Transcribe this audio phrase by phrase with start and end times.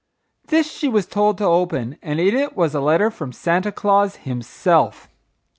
[0.47, 4.15] This she was told to open and in it was a letter from Santa Claus
[4.15, 5.07] himself.